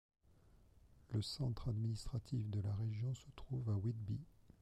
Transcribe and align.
Le 1.09 1.21
centre 1.21 1.69
administratif 1.69 2.49
de 2.49 2.59
la 2.59 2.73
région 2.73 3.13
se 3.13 3.29
trouve 3.35 3.69
à 3.69 3.73
Whitby. 3.77 4.19